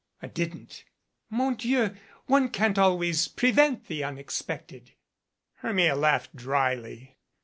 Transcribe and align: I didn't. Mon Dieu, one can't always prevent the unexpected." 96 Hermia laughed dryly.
I 0.19 0.25
didn't. 0.25 0.83
Mon 1.29 1.53
Dieu, 1.53 1.95
one 2.25 2.49
can't 2.49 2.79
always 2.79 3.27
prevent 3.27 3.85
the 3.85 4.03
unexpected." 4.03 4.85
96 4.85 4.95
Hermia 5.57 5.95
laughed 5.95 6.35
dryly. 6.35 7.19